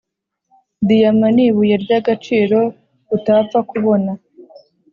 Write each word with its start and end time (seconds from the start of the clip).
Diyama 0.87 1.27
nibuye 1.35 1.75
ryagaciro 1.83 2.59
utapfa 3.15 3.59
kubona 3.69 4.11